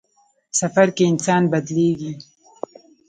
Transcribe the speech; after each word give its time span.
سفر 0.59 0.87
کې 0.95 1.03
انسان 1.11 1.43
بدلېږي. 1.51 2.11